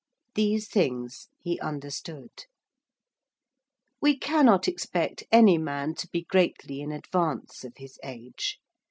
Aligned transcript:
These 0.33 0.67
things 0.67 1.27
he 1.37 1.59
understood. 1.59 2.45
We 4.01 4.17
cannot 4.17 4.67
expect 4.67 5.25
any 5.31 5.59
man 5.59 5.93
to 5.93 6.07
be 6.07 6.23
greatly 6.23 6.81
in 6.81 6.91
advance 6.91 7.63
of 7.63 7.73
his 7.77 7.99
age. 8.03 8.57